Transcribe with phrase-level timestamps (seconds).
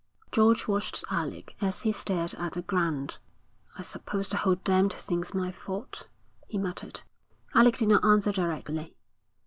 [0.31, 3.19] George watched Alec as he stared at the ground.
[3.77, 6.07] 'I suppose the whole damned thing's my fault,'
[6.47, 7.03] he muttered.
[7.53, 8.95] Alec did not answer directly.